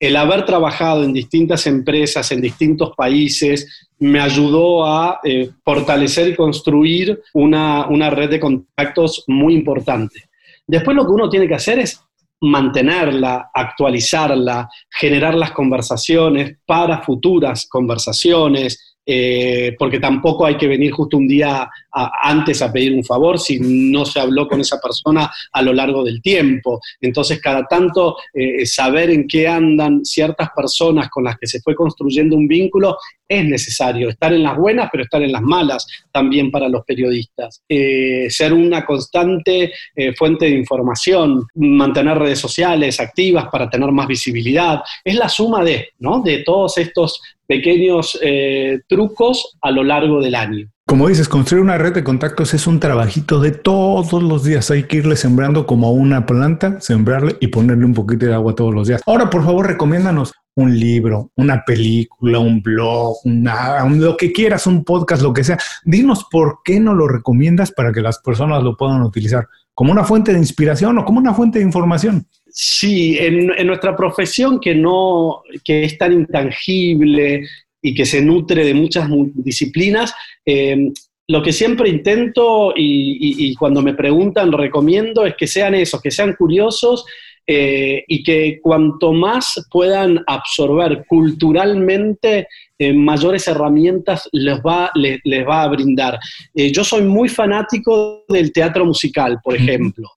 [0.00, 6.34] El haber trabajado en distintas empresas, en distintos países, me ayudó a eh, fortalecer y
[6.34, 10.24] construir una, una red de contactos muy importante.
[10.66, 12.00] Después lo que uno tiene que hacer es
[12.40, 21.16] mantenerla, actualizarla, generar las conversaciones para futuras conversaciones, eh, porque tampoco hay que venir justo
[21.16, 25.62] un día antes a pedir un favor si no se habló con esa persona a
[25.62, 26.78] lo largo del tiempo.
[27.00, 31.74] Entonces, cada tanto eh, saber en qué andan ciertas personas con las que se fue
[31.74, 34.10] construyendo un vínculo es necesario.
[34.10, 37.62] Estar en las buenas, pero estar en las malas también para los periodistas.
[37.66, 39.72] Eh, ser una constante
[40.16, 44.82] fuente de información, mantener redes sociales activas para tener más visibilidad.
[45.02, 46.20] Es la suma de, ¿no?
[46.20, 50.68] de todos estos pequeños eh, trucos a lo largo del año.
[50.86, 54.70] Como dices, construir una red de contactos es un trabajito de todos los días.
[54.70, 58.74] Hay que irle sembrando como una planta, sembrarle y ponerle un poquito de agua todos
[58.74, 59.02] los días.
[59.04, 64.82] Ahora, por favor, recomiéndanos un libro, una película, un blog, una, lo que quieras, un
[64.82, 65.58] podcast, lo que sea.
[65.84, 69.46] Dinos por qué no lo recomiendas para que las personas lo puedan utilizar
[69.78, 72.26] como una fuente de inspiración o como una fuente de información.
[72.48, 77.46] Sí, en, nuestra profesión que, no, que es tan intangible
[77.80, 80.12] y que se nutre de muchas disciplinas,
[80.44, 80.90] eh,
[81.28, 86.34] lo que siempre intento y, cuando me preguntan recomiendo es que sean esos, que sean
[86.34, 87.04] curiosos
[87.46, 92.48] eh, y que cuanto más puedan absorber culturalmente,
[92.78, 96.18] eh, mayores herramientas les va, les, va a brindar.
[96.54, 100.08] yo soy muy fanático del teatro musical, por ejemplo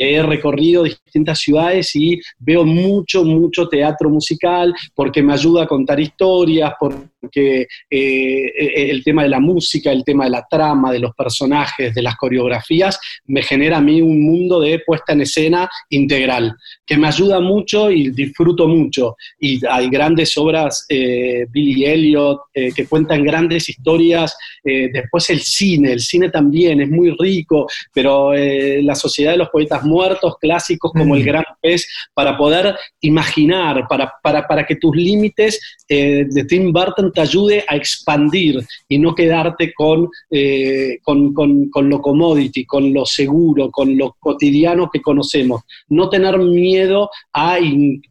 [0.00, 6.00] he recorrido distintas ciudades y veo mucho, mucho teatro musical porque me ayuda a contar
[6.00, 11.14] historias, porque eh, el tema de la música, el tema de la trama, de los
[11.14, 16.56] personajes, de las coreografías, me genera a mí un mundo de puesta en escena integral,
[16.86, 19.16] que me ayuda mucho y disfruto mucho.
[19.38, 24.36] Y hay grandes obras, eh, Billy Elliot, eh, que cuentan grandes historias.
[24.62, 29.82] después el cine, el cine también es muy rico, pero la Sociedad de los Poetas
[29.82, 31.26] muertos clásicos como El mm.
[31.26, 37.09] Gran Pez, para poder imaginar, para, para, para que tus límites eh, de Tim Burton
[37.12, 42.92] te ayude a expandir y no quedarte con, eh, con, con, con, lo commodity, con
[42.92, 45.62] lo seguro, con lo cotidiano que conocemos.
[45.88, 47.58] No tener miedo a,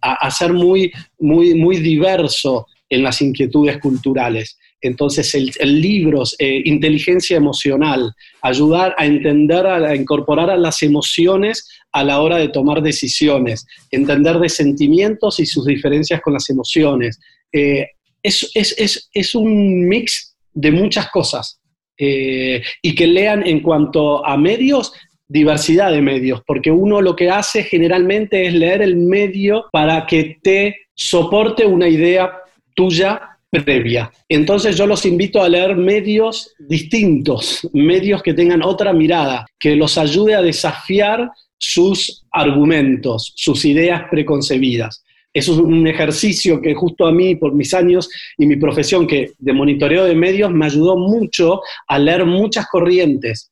[0.02, 4.58] a, ser muy, muy, muy diverso en las inquietudes culturales.
[4.82, 12.04] Entonces, el, libros, eh, inteligencia emocional, ayudar a entender, a, incorporar a las emociones a
[12.04, 17.20] la hora de tomar decisiones, entender de sentimientos y sus diferencias con las emociones.
[17.52, 17.88] Eh,
[18.24, 21.60] es, un mix de muchas cosas.
[22.02, 24.94] Eh, y que lean en cuanto a medios,
[25.28, 30.38] diversidad de medios, porque uno lo que hace generalmente es leer el medio para que
[30.42, 32.32] te soporte una idea
[32.74, 34.12] tuya previa.
[34.28, 39.98] Entonces yo los invito a leer medios distintos, medios que tengan otra mirada, que los
[39.98, 45.04] ayude a desafiar sus argumentos, sus ideas preconcebidas.
[45.40, 49.54] Es un ejercicio que justo a mí, por mis años y mi profesión que de
[49.54, 53.50] monitoreo de medios, me ayudó mucho a leer muchas corrientes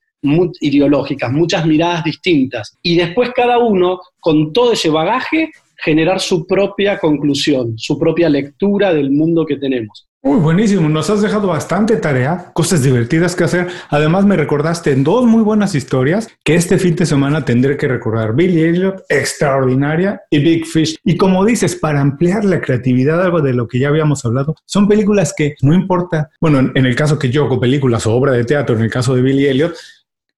[0.59, 2.77] ideológicas, muchas miradas distintas.
[2.81, 8.93] Y después cada uno, con todo ese bagaje, generar su propia conclusión, su propia lectura
[8.93, 10.07] del mundo que tenemos.
[10.27, 13.69] Muy buenísimo, nos has dejado bastante tarea, cosas divertidas que hacer.
[13.89, 17.87] Además me recordaste en dos muy buenas historias que este fin de semana tendré que
[17.87, 20.97] recordar Billy Elliot, Extraordinaria y Big Fish.
[21.05, 24.89] Y como dices, para ampliar la creatividad, algo de lo que ya habíamos hablado, son
[24.89, 28.43] películas que no importa, bueno, en el caso que yo hago películas o obra de
[28.43, 29.77] teatro, en el caso de Billy Elliot,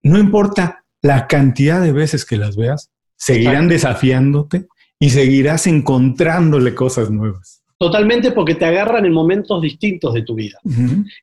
[0.04, 4.68] no importa la cantidad de veces que las veas, seguirán desafiándote
[5.00, 7.59] y seguirás encontrándole cosas nuevas.
[7.80, 10.60] Totalmente porque te agarran en momentos distintos de tu vida.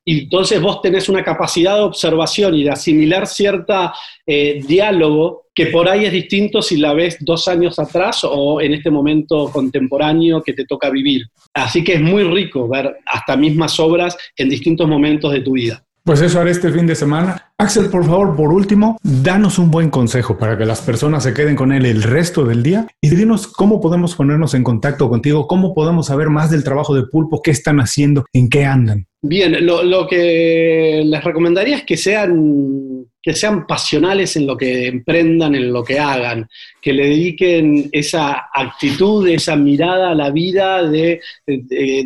[0.06, 3.92] Y entonces vos tenés una capacidad de observación y de asimilar cierta
[4.26, 8.72] eh, diálogo que por ahí es distinto si la ves dos años atrás o en
[8.72, 11.26] este momento contemporáneo que te toca vivir.
[11.52, 15.85] Así que es muy rico ver hasta mismas obras en distintos momentos de tu vida.
[16.06, 17.50] Pues eso haré este fin de semana.
[17.58, 21.56] Axel, por favor, por último, danos un buen consejo para que las personas se queden
[21.56, 25.74] con él el resto del día y dinos cómo podemos ponernos en contacto contigo, cómo
[25.74, 29.08] podemos saber más del trabajo de Pulpo, qué están haciendo, en qué andan.
[29.28, 35.56] Bien, lo, que les recomendaría es que sean, que sean pasionales en lo que emprendan,
[35.56, 36.48] en lo que hagan,
[36.80, 41.20] que le dediquen esa actitud, esa mirada a la vida de,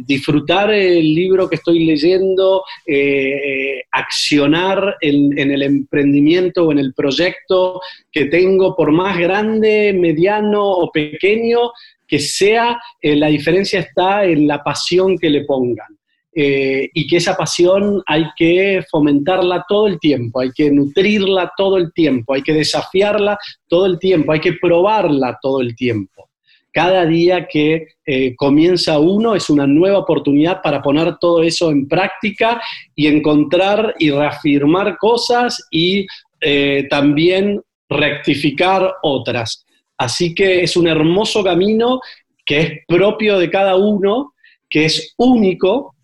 [0.07, 7.83] disfrutar el libro que estoy leyendo, eh, accionar en, el emprendimiento o en el proyecto
[8.11, 11.73] que tengo, por más grande, mediano o pequeño
[12.09, 16.00] que sea, eh, la diferencia está en la pasión que le pongan.
[16.33, 21.77] Eh, y que esa pasión hay que fomentarla todo el tiempo, hay que nutrirla todo
[21.77, 26.31] el tiempo, hay que desafiarla todo el tiempo, hay que probarla todo el tiempo.
[26.73, 31.89] Cada día que eh, comienza uno es una nueva oportunidad para poner todo eso en
[31.89, 32.63] práctica
[32.95, 36.07] y encontrar y reafirmar cosas y
[36.41, 39.67] eh, también rectificar otras.
[39.99, 42.01] Así que es un hermoso camino
[42.47, 44.35] que es propio de cada uno,
[44.69, 45.97] que es único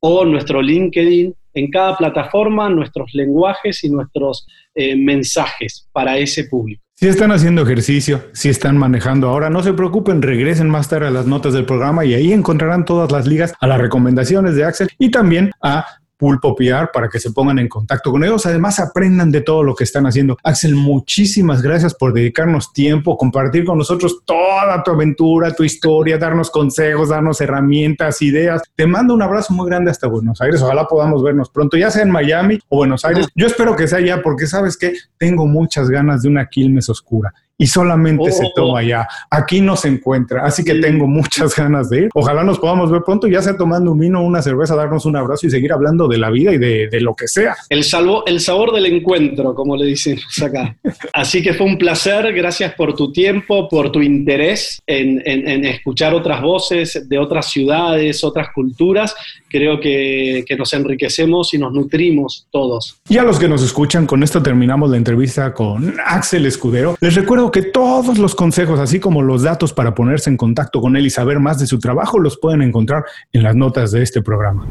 [0.00, 1.32] o nuestro LinkedIn.
[1.54, 4.44] En cada plataforma, nuestros lenguajes y nuestros
[4.74, 6.83] eh, mensajes para ese público.
[6.96, 9.28] Si están haciendo ejercicio, si están manejando.
[9.28, 12.84] Ahora, no se preocupen, regresen más tarde a las notas del programa y ahí encontrarán
[12.84, 15.84] todas las ligas a las recomendaciones de Axel y también a
[16.24, 18.46] Pulpo PR para que se pongan en contacto con ellos.
[18.46, 20.38] Además, aprendan de todo lo que están haciendo.
[20.42, 26.50] Axel, muchísimas gracias por dedicarnos tiempo, compartir con nosotros toda tu aventura, tu historia, darnos
[26.50, 28.62] consejos, darnos herramientas, ideas.
[28.74, 30.62] Te mando un abrazo muy grande hasta Buenos Aires.
[30.62, 33.28] Ojalá podamos vernos pronto, ya sea en Miami o Buenos Aires.
[33.34, 37.34] Yo espero que sea allá porque sabes que tengo muchas ganas de una Quilmes oscura
[37.56, 38.52] y solamente se oh.
[38.54, 39.06] toma allá.
[39.30, 42.08] Aquí no se encuentra, así que tengo muchas ganas de ir.
[42.14, 45.46] Ojalá nos podamos ver pronto, ya sea tomando un vino, una cerveza, darnos un abrazo
[45.46, 47.54] y seguir hablando de la vida y de, lo que sea.
[47.68, 50.76] El, salvo, el sabor del encuentro, como le dicen acá.
[51.12, 55.22] así que fue un placer, gracias por tu tiempo, por tu interés en,
[55.64, 59.14] escuchar otras voces de otras ciudades, otras culturas.
[59.48, 63.00] Creo que, que nos enriquecemos y nos nutrimos todos.
[63.08, 66.96] Y a los que nos escuchan, con esto terminamos la entrevista con Axel Escudero.
[67.00, 70.96] Les recuerdo que todos los consejos, así como los datos para ponerse en contacto con
[70.96, 74.22] él y saber más de su trabajo, los pueden encontrar en las notas de este
[74.22, 74.66] programa.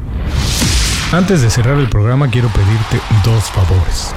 [1.12, 4.14] Antes de cerrar el programa, quiero pedirte dos favores.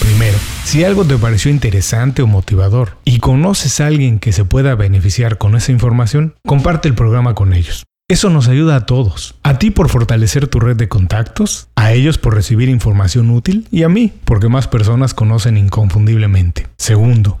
[0.00, 4.74] Primero, si algo te pareció interesante o motivador y conoces a alguien que se pueda
[4.74, 7.84] beneficiar con esa información, comparte el programa con ellos.
[8.08, 9.34] Eso nos ayuda a todos.
[9.42, 13.82] A ti por fortalecer tu red de contactos, a ellos por recibir información útil y
[13.82, 16.68] a mí porque más personas conocen inconfundiblemente.
[16.76, 17.40] Segundo,